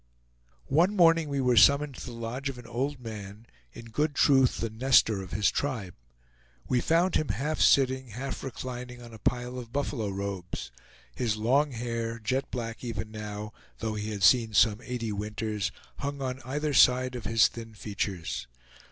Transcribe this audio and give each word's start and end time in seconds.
One 0.65 0.95
morning 0.95 1.29
we 1.29 1.41
were 1.41 1.55
summoned 1.55 1.93
to 1.93 2.05
the 2.07 2.11
lodge 2.11 2.49
of 2.49 2.57
an 2.57 2.65
old 2.65 2.99
man, 2.99 3.45
in 3.71 3.85
good 3.91 4.15
truth 4.15 4.57
the 4.59 4.71
Nestor 4.71 5.21
of 5.21 5.29
his 5.29 5.51
tribe. 5.51 5.93
We 6.67 6.81
found 6.81 7.13
him 7.13 7.27
half 7.27 7.61
sitting, 7.61 8.07
half 8.07 8.43
reclining 8.43 8.99
on 9.03 9.13
a 9.13 9.19
pile 9.19 9.59
of 9.59 9.71
buffalo 9.71 10.09
robes; 10.09 10.71
his 11.13 11.37
long 11.37 11.73
hair, 11.73 12.17
jet 12.17 12.49
black 12.49 12.83
even 12.83 13.11
now, 13.11 13.53
though 13.77 13.93
he 13.93 14.09
had 14.09 14.23
seen 14.23 14.55
some 14.55 14.81
eighty 14.81 15.11
winters, 15.11 15.71
hung 15.97 16.19
on 16.19 16.41
either 16.45 16.73
side 16.73 17.13
of 17.13 17.25
his 17.25 17.47
thin 17.47 17.75
features. 17.75 18.47